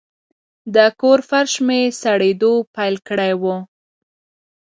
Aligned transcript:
د 0.75 0.77
کور 1.01 1.19
فرش 1.29 1.53
مې 1.67 1.81
سړېدو 2.01 2.53
پیل 2.75 2.95
کړی 3.07 3.31
و. 3.41 3.43